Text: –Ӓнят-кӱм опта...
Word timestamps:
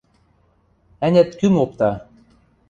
–Ӓнят-кӱм 1.05 1.55
опта... 1.63 1.91